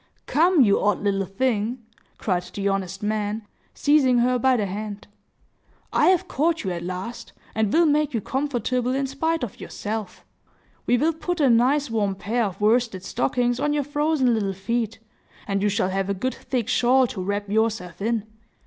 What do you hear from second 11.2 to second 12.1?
a nice